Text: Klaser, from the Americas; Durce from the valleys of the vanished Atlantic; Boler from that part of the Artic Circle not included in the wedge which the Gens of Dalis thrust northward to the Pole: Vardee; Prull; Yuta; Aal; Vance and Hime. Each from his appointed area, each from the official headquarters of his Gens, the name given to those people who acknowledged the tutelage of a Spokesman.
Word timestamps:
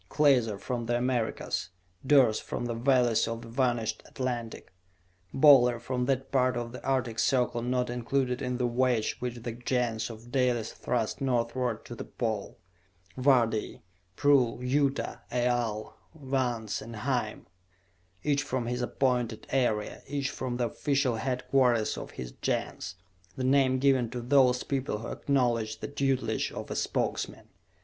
Klaser, 0.09 0.57
from 0.57 0.87
the 0.87 0.97
Americas; 0.97 1.69
Durce 2.03 2.39
from 2.39 2.65
the 2.65 2.73
valleys 2.73 3.27
of 3.27 3.43
the 3.43 3.47
vanished 3.47 4.01
Atlantic; 4.07 4.73
Boler 5.31 5.77
from 5.77 6.05
that 6.05 6.31
part 6.31 6.57
of 6.57 6.71
the 6.71 6.83
Artic 6.83 7.19
Circle 7.19 7.61
not 7.61 7.87
included 7.91 8.41
in 8.41 8.57
the 8.57 8.65
wedge 8.65 9.17
which 9.19 9.43
the 9.43 9.51
Gens 9.51 10.09
of 10.09 10.31
Dalis 10.31 10.73
thrust 10.73 11.21
northward 11.21 11.85
to 11.85 11.93
the 11.93 12.03
Pole: 12.05 12.57
Vardee; 13.15 13.83
Prull; 14.15 14.57
Yuta; 14.63 15.21
Aal; 15.31 15.95
Vance 16.15 16.81
and 16.81 16.95
Hime. 16.95 17.45
Each 18.23 18.41
from 18.41 18.65
his 18.65 18.81
appointed 18.81 19.45
area, 19.51 20.01
each 20.07 20.31
from 20.31 20.57
the 20.57 20.65
official 20.65 21.17
headquarters 21.17 21.95
of 21.95 22.09
his 22.17 22.31
Gens, 22.41 22.95
the 23.35 23.43
name 23.43 23.77
given 23.77 24.09
to 24.09 24.21
those 24.21 24.63
people 24.63 24.97
who 24.97 25.09
acknowledged 25.09 25.79
the 25.79 25.87
tutelage 25.87 26.51
of 26.51 26.71
a 26.71 26.75
Spokesman. 26.75 27.49